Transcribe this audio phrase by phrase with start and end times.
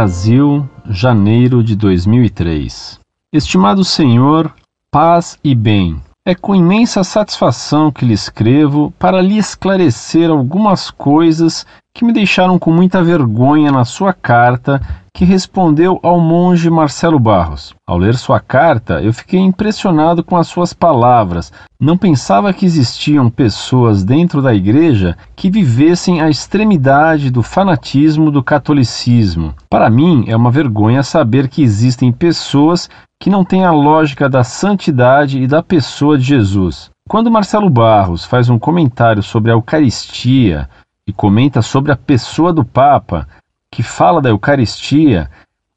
[0.00, 2.98] Brasil, janeiro de 2003.
[3.30, 4.50] Estimado Senhor,
[4.90, 6.00] paz e bem.
[6.24, 11.66] É com imensa satisfação que lhe escrevo para lhe esclarecer algumas coisas
[12.00, 14.80] que me deixaram com muita vergonha na sua carta
[15.12, 17.74] que respondeu ao monge Marcelo Barros.
[17.86, 21.52] Ao ler sua carta, eu fiquei impressionado com as suas palavras.
[21.78, 28.42] Não pensava que existiam pessoas dentro da igreja que vivessem a extremidade do fanatismo do
[28.42, 29.52] catolicismo.
[29.68, 32.88] Para mim, é uma vergonha saber que existem pessoas
[33.22, 36.88] que não têm a lógica da santidade e da pessoa de Jesus.
[37.10, 40.68] Quando Marcelo Barros faz um comentário sobre a Eucaristia,
[41.10, 43.26] e comenta sobre a pessoa do Papa,
[43.70, 45.28] que fala da Eucaristia,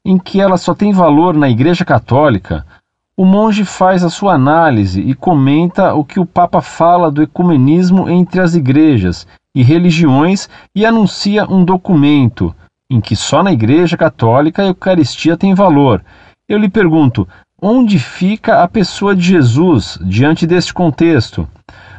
[0.04, 2.64] em que ela só tem valor na Igreja Católica,
[3.16, 8.08] o monge faz a sua análise e comenta o que o Papa fala do ecumenismo
[8.08, 12.54] entre as igrejas e religiões e anuncia um documento
[12.88, 16.04] em que só na Igreja Católica a Eucaristia tem valor.
[16.48, 17.26] Eu lhe pergunto:
[17.60, 21.48] onde fica a pessoa de Jesus diante deste contexto?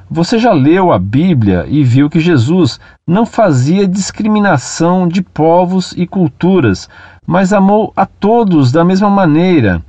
[0.09, 6.05] Você já leu a Bíblia e viu que Jesus não fazia discriminação de povos e
[6.05, 6.87] culturas,
[7.25, 9.81] mas amou a todos da mesma maneira.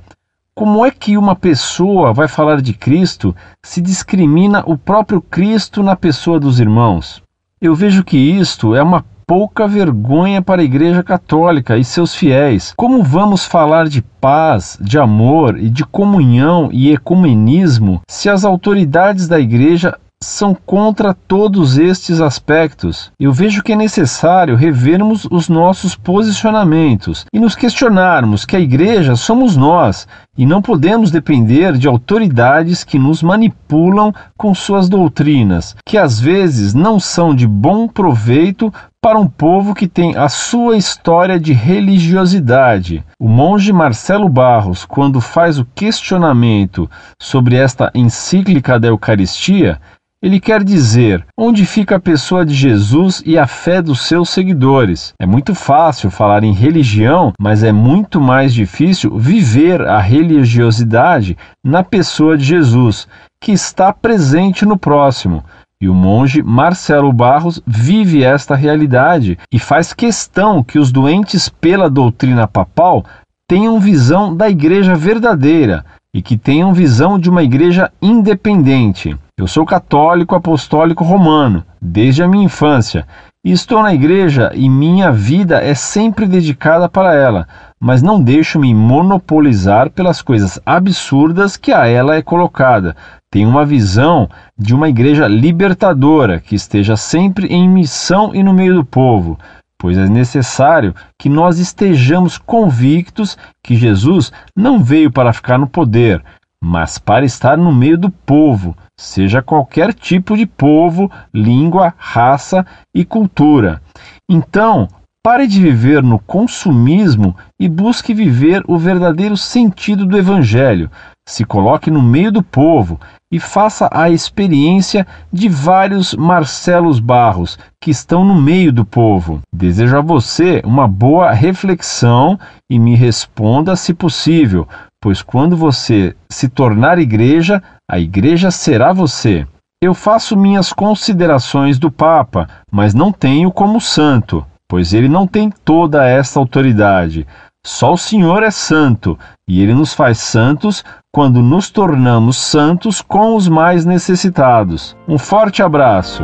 [0.55, 5.95] Como é que uma pessoa vai falar de Cristo se discrimina o próprio Cristo na
[5.95, 7.21] pessoa dos irmãos?
[7.61, 12.73] Eu vejo que isto é uma pouca vergonha para a Igreja Católica e seus fiéis.
[12.75, 19.27] Como vamos falar de paz, de amor e de comunhão e ecumenismo se as autoridades
[19.27, 23.11] da Igreja são contra todos estes aspectos.
[23.19, 29.15] Eu vejo que é necessário revermos os nossos posicionamentos e nos questionarmos que a igreja
[29.15, 35.97] somos nós e não podemos depender de autoridades que nos manipulam com suas doutrinas, que
[35.97, 41.39] às vezes não são de bom proveito para um povo que tem a sua história
[41.39, 43.03] de religiosidade.
[43.19, 46.89] O monge Marcelo Barros, quando faz o questionamento
[47.21, 49.79] sobre esta encíclica da Eucaristia,
[50.27, 55.13] ele quer dizer onde fica a pessoa de Jesus e a fé dos seus seguidores.
[55.17, 61.81] É muito fácil falar em religião, mas é muito mais difícil viver a religiosidade na
[61.81, 63.07] pessoa de Jesus,
[63.41, 65.45] que está presente no próximo.
[65.81, 71.89] E o monge Marcelo Barros vive esta realidade e faz questão que os doentes pela
[71.89, 73.05] doutrina papal
[73.47, 79.15] tenham visão da igreja verdadeira e que tenham visão de uma igreja independente.
[79.37, 83.05] Eu sou católico apostólico romano desde a minha infância
[83.51, 87.47] estou na igreja e minha vida é sempre dedicada para ela,
[87.79, 92.95] mas não deixo me monopolizar pelas coisas absurdas que a ela é colocada.
[93.31, 98.75] Tenho uma visão de uma igreja libertadora que esteja sempre em missão e no meio
[98.75, 99.39] do povo,
[99.77, 106.23] pois é necessário que nós estejamos convictos que Jesus não veio para ficar no poder,
[106.61, 113.05] mas para estar no meio do povo seja qualquer tipo de povo, língua, raça e
[113.05, 113.81] cultura.
[114.29, 114.87] Então,
[115.23, 120.89] pare de viver no consumismo e busque viver o verdadeiro sentido do Evangelho.
[121.27, 122.99] Se coloque no meio do povo
[123.29, 129.41] e faça a experiência de vários Marcelos Barros que estão no meio do povo.
[129.53, 132.39] Desejo a você uma boa reflexão
[132.71, 134.65] e me responda se possível,
[135.07, 139.47] pois quando você se tornar igreja, a igreja será você.
[139.81, 145.49] Eu faço minhas considerações do Papa, mas não tenho como santo, pois ele não tem
[145.63, 147.25] toda essa autoridade.
[147.65, 149.17] Só o Senhor é santo,
[149.47, 154.93] e ele nos faz santos quando nos tornamos santos com os mais necessitados.
[155.07, 156.21] Um forte abraço.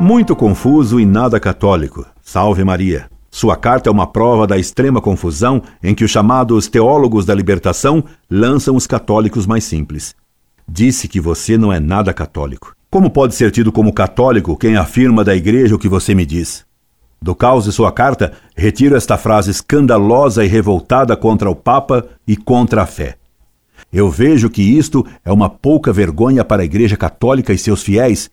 [0.00, 2.06] Muito confuso e nada católico.
[2.22, 3.10] Salve Maria.
[3.30, 8.02] Sua carta é uma prova da extrema confusão em que os chamados teólogos da libertação
[8.28, 10.16] lançam os católicos mais simples.
[10.68, 12.74] Disse que você não é nada católico.
[12.90, 16.66] Como pode ser tido como católico quem afirma da igreja o que você me diz?
[17.22, 22.36] Do caos de sua carta, retiro esta frase escandalosa e revoltada contra o Papa e
[22.36, 23.16] contra a fé.
[23.92, 28.30] Eu vejo que isto é uma pouca vergonha para a Igreja Católica e seus fiéis.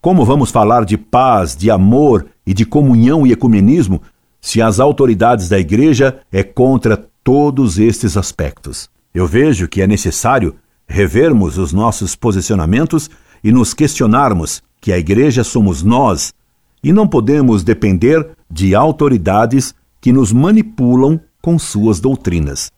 [0.00, 4.02] Como vamos falar de paz, de amor e de comunhão e ecumenismo
[4.44, 8.90] se as autoridades da igreja é contra todos estes aspectos.
[9.14, 10.54] Eu vejo que é necessário
[10.86, 13.08] revermos os nossos posicionamentos
[13.42, 16.34] e nos questionarmos que a igreja somos nós
[16.82, 22.70] e não podemos depender de autoridades que nos manipulam com suas doutrinas,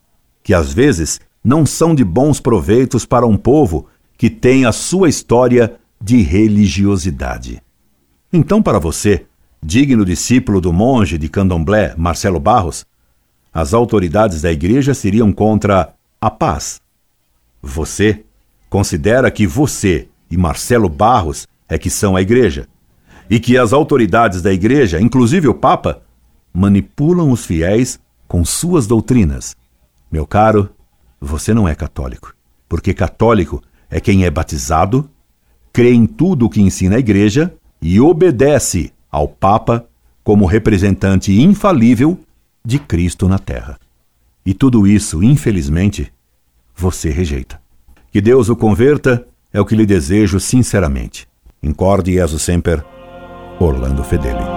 [0.45, 5.09] que às vezes não são de bons proveitos para um povo que tem a sua
[5.09, 7.61] história de religiosidade.
[8.33, 9.27] Então, para você,
[9.63, 12.85] digno discípulo do monge de candomblé Marcelo Barros,
[13.53, 16.81] as autoridades da igreja seriam contra a paz.
[17.63, 18.25] Você
[18.69, 22.69] considera que você e Marcelo Barros é que são a igreja
[23.29, 26.03] e que as autoridades da igreja, inclusive o Papa,
[26.53, 27.99] manipulam os fiéis
[28.29, 29.57] com suas doutrinas.
[30.11, 30.71] Meu caro,
[31.21, 32.35] você não é católico,
[32.69, 35.09] porque católico é quem é batizado,
[35.73, 39.87] crê em tudo o que ensina a igreja e obedece ao Papa
[40.23, 42.21] como representante infalível
[42.63, 43.79] de Cristo na terra.
[44.45, 46.13] E tudo isso, infelizmente,
[46.75, 47.59] você rejeita.
[48.13, 51.27] Que Deus o converta é o que lhe desejo sinceramente.
[51.63, 52.85] Incorde Jesus Semper,
[53.59, 54.56] Orlando Fedeli.